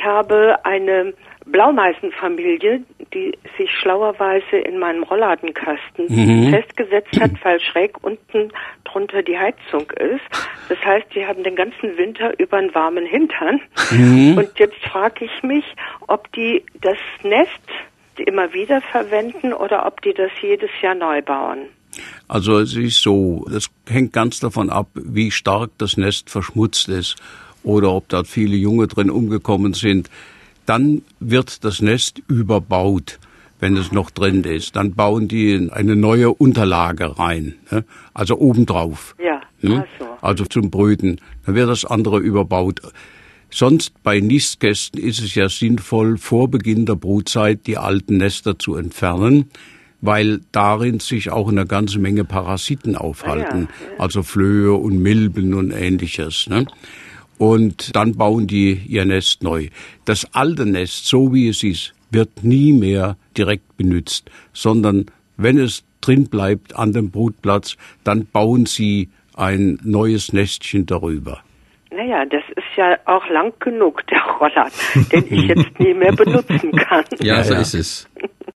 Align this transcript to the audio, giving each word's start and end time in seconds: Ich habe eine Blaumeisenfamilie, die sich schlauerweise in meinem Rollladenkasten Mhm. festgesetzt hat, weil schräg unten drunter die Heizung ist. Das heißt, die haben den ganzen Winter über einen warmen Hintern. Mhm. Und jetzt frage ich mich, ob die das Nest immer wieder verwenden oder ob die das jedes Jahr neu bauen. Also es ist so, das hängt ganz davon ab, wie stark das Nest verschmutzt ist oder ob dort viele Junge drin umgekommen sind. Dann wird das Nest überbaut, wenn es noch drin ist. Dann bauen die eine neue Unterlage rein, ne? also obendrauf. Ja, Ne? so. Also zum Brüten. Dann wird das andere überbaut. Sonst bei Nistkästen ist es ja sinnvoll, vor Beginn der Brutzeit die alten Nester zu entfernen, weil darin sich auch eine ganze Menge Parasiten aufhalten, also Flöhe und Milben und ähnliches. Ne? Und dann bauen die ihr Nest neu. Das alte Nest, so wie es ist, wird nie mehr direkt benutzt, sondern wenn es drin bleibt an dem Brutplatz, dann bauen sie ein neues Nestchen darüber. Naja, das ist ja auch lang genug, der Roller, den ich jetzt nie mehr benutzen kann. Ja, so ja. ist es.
Ich 0.00 0.06
habe 0.06 0.56
eine 0.64 1.12
Blaumeisenfamilie, 1.44 2.82
die 3.12 3.36
sich 3.58 3.70
schlauerweise 3.70 4.56
in 4.56 4.78
meinem 4.78 5.02
Rollladenkasten 5.02 6.06
Mhm. 6.08 6.50
festgesetzt 6.50 7.20
hat, 7.20 7.32
weil 7.44 7.60
schräg 7.60 8.02
unten 8.02 8.50
drunter 8.84 9.22
die 9.22 9.38
Heizung 9.38 9.90
ist. 9.90 10.24
Das 10.70 10.78
heißt, 10.82 11.06
die 11.14 11.26
haben 11.26 11.42
den 11.44 11.54
ganzen 11.54 11.98
Winter 11.98 12.32
über 12.38 12.56
einen 12.56 12.74
warmen 12.74 13.04
Hintern. 13.04 13.60
Mhm. 13.90 14.38
Und 14.38 14.58
jetzt 14.58 14.78
frage 14.90 15.26
ich 15.26 15.42
mich, 15.42 15.64
ob 16.06 16.32
die 16.32 16.64
das 16.80 16.98
Nest 17.22 17.60
immer 18.16 18.54
wieder 18.54 18.80
verwenden 18.80 19.52
oder 19.52 19.86
ob 19.86 20.00
die 20.00 20.14
das 20.14 20.30
jedes 20.40 20.70
Jahr 20.80 20.94
neu 20.94 21.20
bauen. 21.20 21.66
Also 22.26 22.58
es 22.58 22.74
ist 22.74 23.02
so, 23.02 23.44
das 23.50 23.68
hängt 23.86 24.14
ganz 24.14 24.40
davon 24.40 24.70
ab, 24.70 24.88
wie 24.94 25.30
stark 25.30 25.70
das 25.76 25.98
Nest 25.98 26.30
verschmutzt 26.30 26.88
ist 26.88 27.16
oder 27.62 27.92
ob 27.92 28.08
dort 28.08 28.26
viele 28.26 28.56
Junge 28.56 28.86
drin 28.88 29.10
umgekommen 29.10 29.74
sind. 29.74 30.10
Dann 30.66 31.02
wird 31.18 31.64
das 31.64 31.82
Nest 31.82 32.22
überbaut, 32.28 33.18
wenn 33.58 33.76
es 33.76 33.92
noch 33.92 34.10
drin 34.10 34.44
ist. 34.44 34.76
Dann 34.76 34.94
bauen 34.94 35.28
die 35.28 35.68
eine 35.70 35.96
neue 35.96 36.30
Unterlage 36.30 37.18
rein, 37.18 37.56
ne? 37.70 37.84
also 38.14 38.38
obendrauf. 38.38 39.14
Ja, 39.22 39.40
Ne? 39.62 39.84
so. 39.98 40.06
Also 40.22 40.44
zum 40.46 40.70
Brüten. 40.70 41.20
Dann 41.44 41.54
wird 41.54 41.68
das 41.68 41.84
andere 41.84 42.18
überbaut. 42.18 42.80
Sonst 43.50 44.00
bei 44.02 44.20
Nistkästen 44.20 45.00
ist 45.02 45.20
es 45.20 45.34
ja 45.34 45.48
sinnvoll, 45.48 46.18
vor 46.18 46.48
Beginn 46.48 46.86
der 46.86 46.94
Brutzeit 46.94 47.66
die 47.66 47.76
alten 47.76 48.18
Nester 48.18 48.58
zu 48.58 48.76
entfernen, 48.76 49.50
weil 50.00 50.40
darin 50.52 51.00
sich 51.00 51.30
auch 51.30 51.48
eine 51.48 51.66
ganze 51.66 51.98
Menge 51.98 52.24
Parasiten 52.24 52.96
aufhalten, 52.96 53.68
also 53.98 54.22
Flöhe 54.22 54.72
und 54.74 55.02
Milben 55.02 55.52
und 55.54 55.72
ähnliches. 55.72 56.46
Ne? 56.48 56.64
Und 57.40 57.96
dann 57.96 58.16
bauen 58.16 58.46
die 58.46 58.74
ihr 58.86 59.06
Nest 59.06 59.42
neu. 59.42 59.68
Das 60.04 60.28
alte 60.34 60.66
Nest, 60.66 61.06
so 61.06 61.32
wie 61.32 61.48
es 61.48 61.62
ist, 61.62 61.94
wird 62.10 62.44
nie 62.44 62.74
mehr 62.74 63.16
direkt 63.34 63.78
benutzt, 63.78 64.30
sondern 64.52 65.06
wenn 65.38 65.56
es 65.56 65.82
drin 66.02 66.28
bleibt 66.28 66.76
an 66.76 66.92
dem 66.92 67.10
Brutplatz, 67.10 67.78
dann 68.04 68.26
bauen 68.26 68.66
sie 68.66 69.08
ein 69.36 69.78
neues 69.82 70.34
Nestchen 70.34 70.84
darüber. 70.84 71.40
Naja, 71.90 72.26
das 72.26 72.42
ist 72.56 72.76
ja 72.76 72.98
auch 73.06 73.26
lang 73.30 73.54
genug, 73.58 74.06
der 74.08 74.20
Roller, 74.38 74.68
den 75.10 75.24
ich 75.24 75.48
jetzt 75.48 75.80
nie 75.80 75.94
mehr 75.94 76.12
benutzen 76.12 76.72
kann. 76.72 77.04
Ja, 77.20 77.42
so 77.42 77.54
ja. 77.54 77.60
ist 77.60 77.72
es. 77.72 78.09